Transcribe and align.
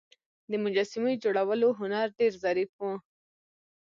د 0.51 0.51
مجسمو 0.63 1.11
جوړولو 1.23 1.67
هنر 1.79 2.07
ډیر 2.19 2.33
ظریف 2.43 2.71
و 2.77 2.81